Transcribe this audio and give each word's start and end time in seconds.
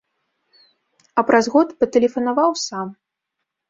А 1.15 1.25
праз 1.29 1.45
год 1.59 1.79
патэлефанаваў 1.85 2.51
сам. 2.67 2.87